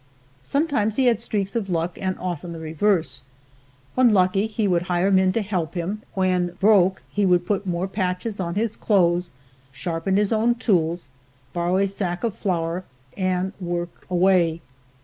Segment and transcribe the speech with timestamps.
[0.41, 3.21] Sometimes he had streaks of luck and often the reverse.
[3.93, 7.87] When lucky he would hire men to help him, when "broke" he would put more
[7.87, 9.29] patches on his clothes,
[9.71, 11.09] sharpen his own tools,
[11.53, 12.83] borrow a sack of flour
[13.15, 14.61] and work away.